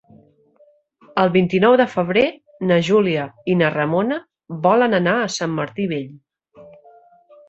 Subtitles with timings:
[1.23, 2.23] El vint-i-nou de febrer
[2.71, 4.17] na Júlia i na Ramona
[4.63, 6.09] volen anar a Sant Martí Vell.